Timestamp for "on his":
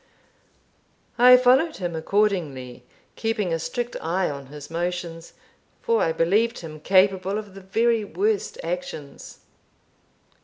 4.31-4.71